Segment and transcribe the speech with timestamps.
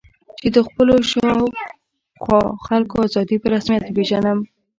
[0.39, 1.45] چې د خپلو شا او
[2.23, 4.39] خوا خلکو آزادي په رسمیت وپېژنم.